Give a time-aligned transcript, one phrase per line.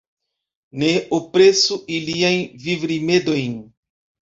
[0.83, 3.57] Ne opresu iliajn vivrimedojn.